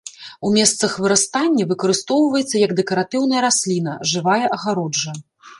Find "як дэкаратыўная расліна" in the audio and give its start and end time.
2.65-3.93